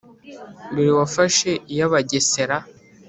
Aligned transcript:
Dore 0.73 0.91
wafashe 0.99 1.49
iy' 1.73 1.79
Abagesera 1.87 2.57